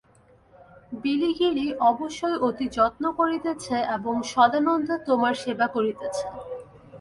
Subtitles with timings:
[0.93, 6.25] বিলিগিরি অবশ্যই অতি যত্ন করিতেছে এবং সদানন্দ তোমার সেবা করিতেছে।